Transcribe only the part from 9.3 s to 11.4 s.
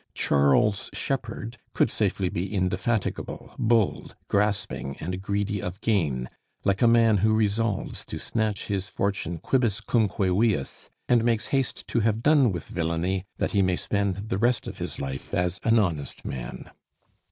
quibus cumque viis, and